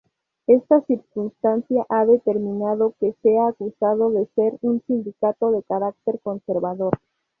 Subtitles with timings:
[0.47, 6.93] Esta circunstancia ha determinado que sea acusado de ser un sindicato de carácter conservador.